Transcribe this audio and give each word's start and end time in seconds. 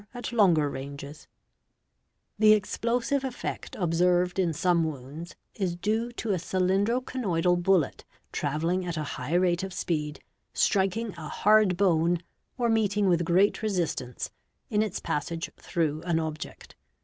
638 0.13 0.55
BODILY 0.55 0.83
INJURIES 0.87 1.27
"'The 2.39 2.53
explosive 2.53 3.23
effect 3.23 3.75
observed 3.79 4.39
in 4.39 4.51
some 4.51 4.83
wounds 4.83 5.35
is 5.53 5.75
due 5.75 6.11
to 6.13 6.31
a 6.31 6.37
cylindro 6.39 6.99
conoidal 7.05 7.55
bullet, 7.55 8.03
travelling 8.31 8.83
at 8.83 8.97
a 8.97 9.03
high 9.03 9.35
rate 9.35 9.61
of 9.61 9.71
speed, 9.71 10.19
striking 10.53 11.09
a 11.19 11.27
hard 11.29 11.77
bone, 11.77 12.17
or 12.57 12.67
meeting 12.67 13.07
with 13.09 13.23
great 13.23 13.61
resistance, 13.61 14.31
in 14.71 14.81
its 14.81 14.99
passage 14.99 15.51
through 15.59 16.01
an 16.01 16.19
object. 16.19 16.75